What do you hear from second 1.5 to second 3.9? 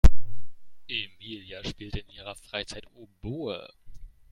spielt in ihrer Freizeit Oboe.